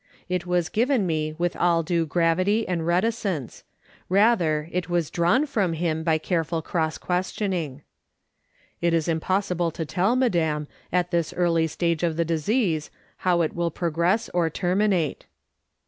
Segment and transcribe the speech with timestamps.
[0.27, 3.63] It was given me with all due gravity and reticence:
[4.09, 7.83] rather it was drawn from him by careful cross questioning."
[8.81, 13.53] It is impossible to tell, madam, at this early stage of the disease, how it
[13.53, 15.27] will progress or terminate.